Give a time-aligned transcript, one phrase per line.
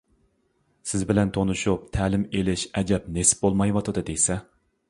[0.91, 4.41] سىز بىلەن تونۇشۇپ، تەلىم ئېلىش ئەجەب نېسىپ بولمايۋاتىدۇ دېسە!